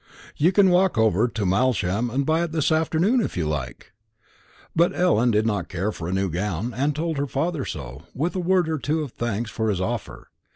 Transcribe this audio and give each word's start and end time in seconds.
"You 0.35 0.51
can 0.51 0.71
walk 0.71 0.97
over 0.97 1.27
to 1.27 1.45
Malsham 1.45 2.09
and 2.09 2.25
buy 2.25 2.41
it 2.41 2.55
any 2.55 2.75
afternoon 2.75 3.29
you 3.35 3.47
like." 3.47 3.91
But 4.75 4.95
Ellen 4.95 5.29
did 5.29 5.45
not 5.45 5.69
care 5.69 5.91
for 5.91 6.07
a 6.07 6.11
new 6.11 6.31
gown, 6.31 6.73
and 6.75 6.95
told 6.95 7.19
her 7.19 7.27
father 7.27 7.63
so, 7.65 8.01
with 8.15 8.35
a 8.35 8.39
word 8.39 8.67
or 8.67 8.79
two 8.79 9.03
of 9.03 9.11
thanks 9.11 9.51
for 9.51 9.69
his 9.69 9.79
offer. 9.79 10.29